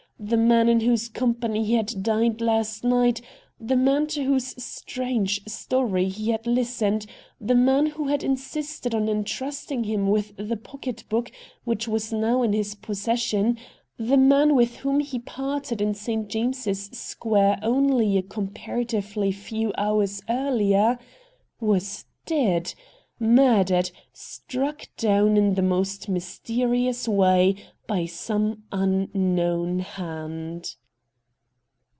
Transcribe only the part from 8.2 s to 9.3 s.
insisted on